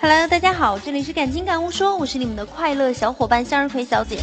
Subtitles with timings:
[0.00, 4.18] Hello，大家好，这里是感情感悟说，我是你们的快乐小伙伴向日葵小姐。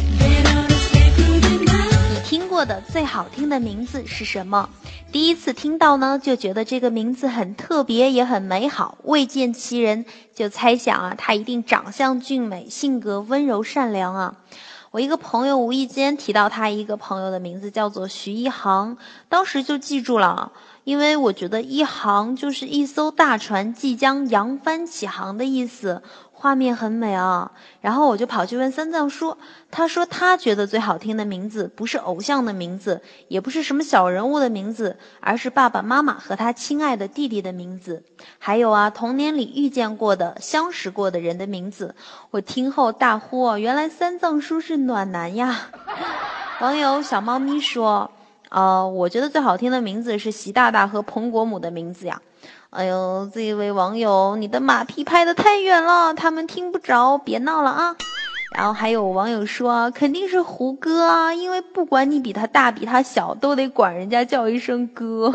[2.12, 4.68] 你听过的最好听的名字是什么？
[5.10, 8.98] 第一次听到呢，就觉得这个名字很特别，也很美好。
[9.04, 14.34] 未见其人，就猜想啊，他一定长相俊美，性格温柔善良啊。
[14.96, 18.96] 我一个朋友无意间提到他一个朋友的名字叫做徐一航，
[19.28, 20.52] 当时就记住了，
[20.84, 26.02] 因为我觉得一航就是一艘大船即将扬帆起航的意思。
[26.38, 27.50] 画面很美啊，
[27.80, 29.38] 然后我就跑去问三藏叔，
[29.70, 38.04] 他说他觉得最好听的名字不是偶像的名字，也不是什么小人物的名字，而是爸爸妈妈和他亲爱的弟弟的名字，
[38.38, 41.94] 还有啊童年里遇见过的、相识过的人的名字。
[42.30, 45.70] 我听后大呼：哦原来三藏叔是暖男呀！
[46.60, 48.10] 网友小猫咪说：
[48.50, 52.20] 呃，我觉得最好听的名字是习大大和彭国母的名字呀。
[52.70, 57.96] 哎呦，这一位网友，你的马屁拍的太远了，他们听不着，别闹了啊！
[58.54, 65.32] 然后还有网友说，肯定是胡歌啊，因为不管你比他大比他小，都得管人家叫一声哥。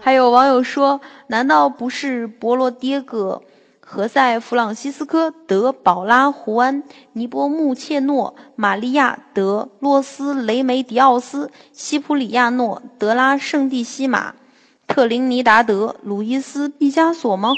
[0.00, 3.42] 还有网友说，难道不是波罗迭戈、
[3.80, 6.82] 何塞·弗朗西斯科·德保拉·胡安、
[7.12, 14.34] 尼波穆切诺、玛利亚·德洛斯雷梅迪奥斯、西普里亚诺·德拉圣蒂西马？
[14.92, 17.48] 特林尼达德·鲁伊斯·毕加索吗？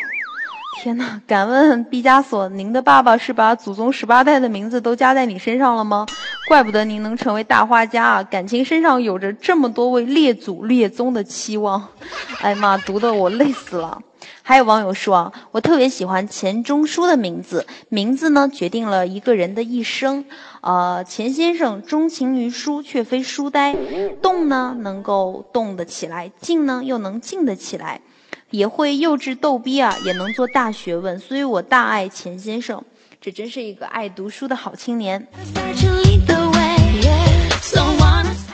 [0.81, 1.21] 天哪！
[1.27, 6.07] 敢问毕加索，您的爸爸是把祖宗十八代的名字都加在你身上了吗？
[6.47, 8.23] 怪不得您能成为大画家啊！
[8.23, 11.89] 感情身上有着这么多位列祖列宗的期望。
[12.43, 14.01] 哎妈，读的我累死了。
[14.43, 20.27] 还有网友说啊，我特别喜欢钱钟书的名字，名字呢决定了一个人的一生。
[20.61, 23.75] 呃，钱先生钟情于书，却非书呆，
[24.21, 28.03] 动呢能够动得起来，静呢又能静得起来，
[28.51, 32.85] 也会幼稚逗逼啊，也能做大学问，所以我大爱钱先生，
[33.23, 35.27] 这真是一个爱读书的好青年。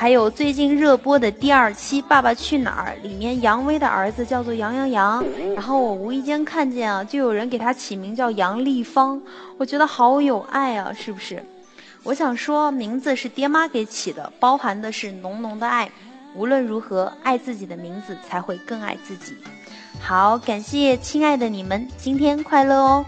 [0.01, 5.23] 还有最近热播的第二期《爸爸去哪儿》，里面杨威的儿子叫做杨洋洋，
[5.55, 9.21] 然后我无意间看见啊，就有人给他起名叫杨丽芳，
[9.59, 11.45] 我觉得好有爱啊，是不是？
[12.03, 15.91] 我想说，名字是爹妈给起的，包含的是浓浓的爱。
[16.35, 19.37] 无论如何，爱自己的名字才会更爱自己。
[20.01, 23.05] 好，感谢亲爱的你们，今天快乐哦。